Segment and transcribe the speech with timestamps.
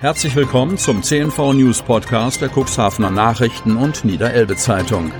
[0.00, 5.12] Herzlich willkommen zum CNV News Podcast der Cuxhavener Nachrichten und Niederelbe Zeitung.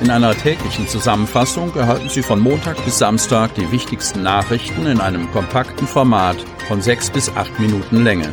[0.00, 5.30] In einer täglichen Zusammenfassung erhalten Sie von Montag bis Samstag die wichtigsten Nachrichten in einem
[5.30, 8.32] kompakten Format von sechs bis acht Minuten Länge.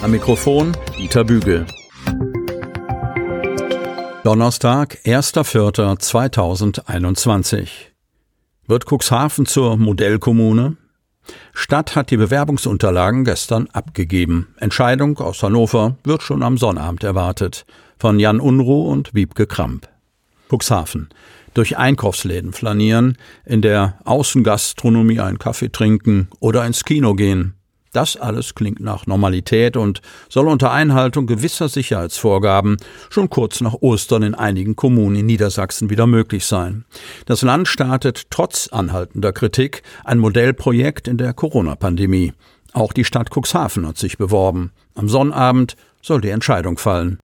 [0.00, 1.66] Am Mikrofon Dieter Bügel.
[4.24, 7.68] Donnerstag, 1.4.2021.
[8.66, 10.78] Wird Cuxhaven zur Modellkommune?
[11.52, 14.54] Stadt hat die Bewerbungsunterlagen gestern abgegeben.
[14.58, 17.66] Entscheidung aus Hannover wird schon am Sonnabend erwartet.
[17.98, 19.88] Von Jan Unruh und Wiebke Kramp.
[20.48, 21.08] Cuxhaven.
[21.54, 27.57] Durch Einkaufsläden flanieren, in der Außengastronomie einen Kaffee trinken oder ins Kino gehen.
[27.92, 32.76] Das alles klingt nach Normalität und soll unter Einhaltung gewisser Sicherheitsvorgaben
[33.10, 36.84] schon kurz nach Ostern in einigen Kommunen in Niedersachsen wieder möglich sein.
[37.26, 42.32] Das Land startet trotz anhaltender Kritik ein Modellprojekt in der Corona-Pandemie.
[42.72, 44.72] Auch die Stadt Cuxhaven hat sich beworben.
[44.94, 47.18] Am Sonnabend soll die Entscheidung fallen.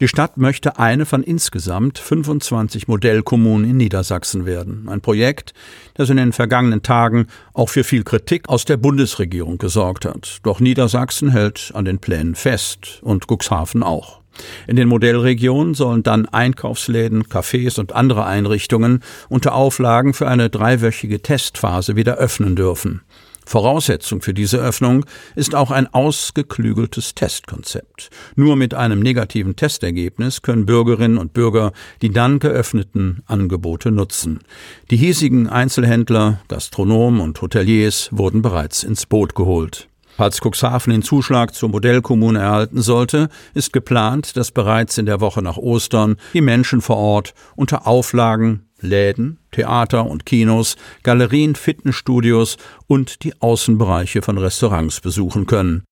[0.00, 4.88] Die Stadt möchte eine von insgesamt 25 Modellkommunen in Niedersachsen werden.
[4.88, 5.52] Ein Projekt,
[5.92, 10.38] das in den vergangenen Tagen auch für viel Kritik aus der Bundesregierung gesorgt hat.
[10.42, 14.22] Doch Niedersachsen hält an den Plänen fest und Cuxhaven auch.
[14.66, 21.20] In den Modellregionen sollen dann Einkaufsläden, Cafés und andere Einrichtungen unter Auflagen für eine dreiwöchige
[21.20, 23.02] Testphase wieder öffnen dürfen.
[23.50, 28.08] Voraussetzung für diese Öffnung ist auch ein ausgeklügeltes Testkonzept.
[28.36, 34.38] Nur mit einem negativen Testergebnis können Bürgerinnen und Bürger die dann geöffneten Angebote nutzen.
[34.92, 39.88] Die hiesigen Einzelhändler, Gastronomen und Hoteliers wurden bereits ins Boot geholt.
[40.16, 45.42] Falls Cuxhaven den Zuschlag zur Modellkommune erhalten sollte, ist geplant, dass bereits in der Woche
[45.42, 53.22] nach Ostern die Menschen vor Ort unter Auflagen Läden, Theater und Kinos, Galerien, Fitnessstudios und
[53.24, 55.84] die Außenbereiche von Restaurants besuchen können.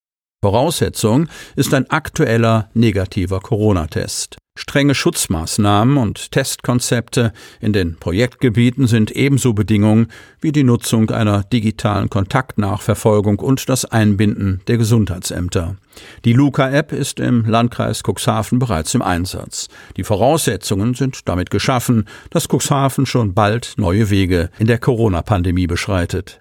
[0.43, 4.37] Voraussetzung ist ein aktueller negativer Corona-Test.
[4.61, 10.09] Strenge Schutzmaßnahmen und Testkonzepte in den Projektgebieten sind ebenso Bedingungen
[10.41, 15.77] wie die Nutzung einer digitalen Kontaktnachverfolgung und das Einbinden der Gesundheitsämter.
[16.25, 19.69] Die Luca-App ist im Landkreis Cuxhaven bereits im Einsatz.
[19.97, 26.41] Die Voraussetzungen sind damit geschaffen, dass Cuxhaven schon bald neue Wege in der Corona-Pandemie beschreitet.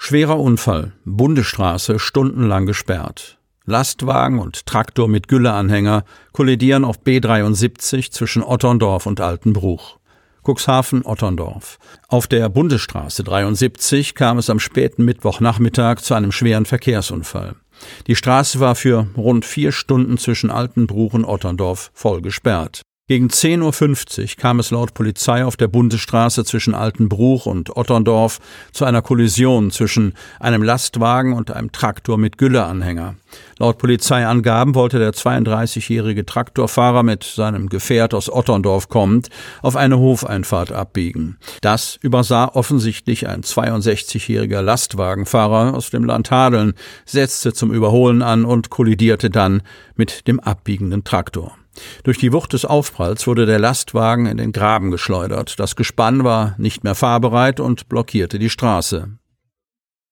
[0.00, 3.37] Schwerer Unfall, Bundesstraße stundenlang gesperrt.
[3.68, 9.98] Lastwagen und Traktor mit Gülleanhänger kollidieren auf B73 zwischen Otterndorf und Altenbruch.
[10.42, 11.78] Cuxhaven Otterndorf.
[12.08, 17.56] Auf der Bundesstraße 73 kam es am späten Mittwochnachmittag zu einem schweren Verkehrsunfall.
[18.06, 22.82] Die Straße war für rund vier Stunden zwischen Altenbruch und Otterndorf voll gesperrt.
[23.08, 28.38] Gegen 10.50 Uhr kam es laut Polizei auf der Bundesstraße zwischen Altenbruch und Otterndorf
[28.72, 33.14] zu einer Kollision zwischen einem Lastwagen und einem Traktor mit Gülleanhänger.
[33.58, 39.30] Laut Polizeiangaben wollte der 32-jährige Traktorfahrer mit seinem Gefährt aus Otterndorf kommend
[39.62, 41.38] auf eine Hofeinfahrt abbiegen.
[41.62, 46.74] Das übersah offensichtlich ein 62-jähriger Lastwagenfahrer aus dem Land Hadeln,
[47.06, 49.62] setzte zum Überholen an und kollidierte dann
[49.96, 51.57] mit dem abbiegenden Traktor.
[52.04, 55.58] Durch die Wucht des Aufpralls wurde der Lastwagen in den Graben geschleudert.
[55.58, 59.10] Das Gespann war nicht mehr fahrbereit und blockierte die Straße.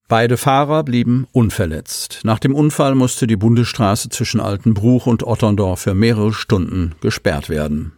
[0.08, 2.20] Beide Fahrer blieben unverletzt.
[2.22, 7.92] Nach dem Unfall musste die Bundesstraße zwischen Altenbruch und Otterndorf für mehrere Stunden gesperrt werden.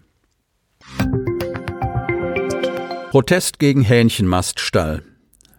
[3.10, 5.02] Protest gegen Hähnchenmaststall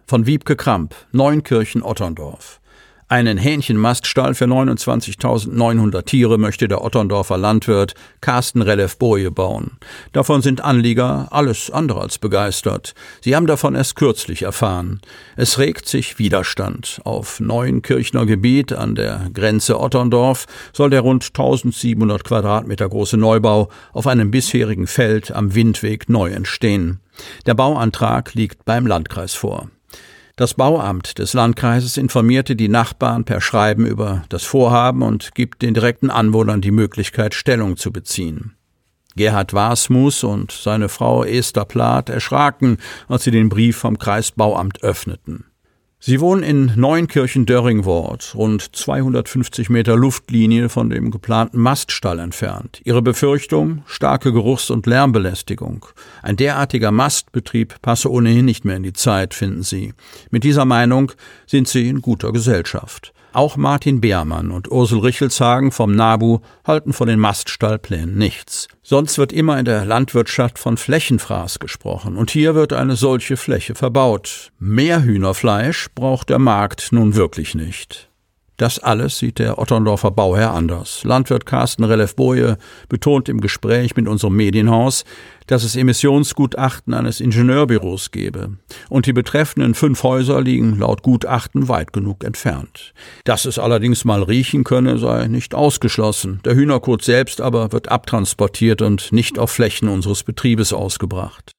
[0.06, 2.60] von Wiebke Kramp, Neunkirchen Otterndorf.
[3.10, 9.78] Einen Hähnchenmaststall für 29.900 Tiere möchte der Otterndorfer Landwirt Carsten Relef-Boje bauen.
[10.12, 12.94] Davon sind Anlieger alles andere als begeistert.
[13.20, 15.00] Sie haben davon erst kürzlich erfahren.
[15.34, 17.00] Es regt sich Widerstand.
[17.02, 23.70] Auf neuen Kirchner Gebiet an der Grenze Otterndorf soll der rund 1700 Quadratmeter große Neubau
[23.92, 27.00] auf einem bisherigen Feld am Windweg neu entstehen.
[27.44, 29.68] Der Bauantrag liegt beim Landkreis vor.
[30.40, 35.74] Das Bauamt des Landkreises informierte die Nachbarn per Schreiben über das Vorhaben und gibt den
[35.74, 38.56] direkten Anwohnern die Möglichkeit, Stellung zu beziehen.
[39.16, 45.44] Gerhard Wasmus und seine Frau Esther Plath erschraken, als sie den Brief vom Kreisbauamt öffneten.
[46.02, 52.80] Sie wohnen in Neunkirchen-Dörringwort, rund 250 Meter Luftlinie von dem geplanten Maststall entfernt.
[52.84, 53.82] Ihre Befürchtung?
[53.84, 55.84] Starke Geruchs- und Lärmbelästigung.
[56.22, 59.92] Ein derartiger Mastbetrieb passe ohnehin nicht mehr in die Zeit, finden Sie.
[60.30, 61.12] Mit dieser Meinung
[61.46, 63.12] sind Sie in guter Gesellschaft.
[63.32, 68.66] Auch Martin Beermann und Ursel Richelshagen vom NABU halten von den Maststallplänen nichts.
[68.82, 73.76] Sonst wird immer in der Landwirtschaft von Flächenfraß gesprochen und hier wird eine solche Fläche
[73.76, 74.50] verbaut.
[74.58, 78.09] Mehr Hühnerfleisch braucht der Markt nun wirklich nicht.
[78.60, 81.02] Das alles sieht der Otterndorfer Bauherr anders.
[81.04, 82.58] Landwirt Carsten Relef-Boje
[82.90, 85.06] betont im Gespräch mit unserem Medienhaus,
[85.46, 88.58] dass es Emissionsgutachten eines Ingenieurbüros gebe.
[88.90, 92.92] Und die betreffenden fünf Häuser liegen laut Gutachten weit genug entfernt.
[93.24, 96.40] Dass es allerdings mal riechen könne, sei nicht ausgeschlossen.
[96.44, 101.52] Der Hühnerkot selbst aber wird abtransportiert und nicht auf Flächen unseres Betriebes ausgebracht.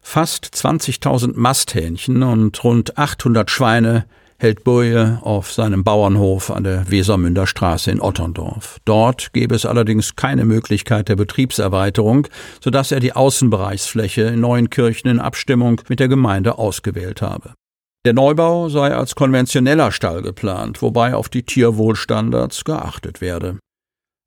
[0.00, 4.06] Fast 20.000 Masthähnchen und rund 800 Schweine
[4.42, 8.78] hält Boje auf seinem Bauernhof an der Wesermünder Straße in Otterndorf.
[8.84, 12.26] Dort gäbe es allerdings keine Möglichkeit der Betriebserweiterung,
[12.60, 17.54] sodass er die Außenbereichsfläche in Neuenkirchen in Abstimmung mit der Gemeinde ausgewählt habe.
[18.04, 23.60] Der Neubau sei als konventioneller Stall geplant, wobei auf die Tierwohlstandards geachtet werde.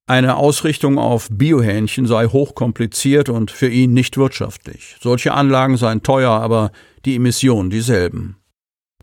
[0.08, 4.96] Eine Ausrichtung auf Biohähnchen sei hochkompliziert und für ihn nicht wirtschaftlich.
[5.02, 6.72] Solche Anlagen seien teuer, aber
[7.04, 8.38] die Emissionen dieselben.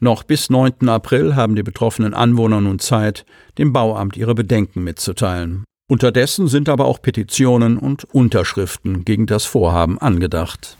[0.02, 0.88] Noch bis 9.
[0.88, 3.24] April haben die betroffenen Anwohner nun Zeit,
[3.56, 5.62] dem Bauamt ihre Bedenken mitzuteilen.
[5.88, 10.76] Unterdessen sind aber auch Petitionen und Unterschriften gegen das Vorhaben angedacht.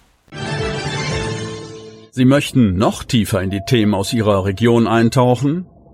[2.10, 5.66] Sie möchten noch tiefer in die Themen aus Ihrer Region eintauchen?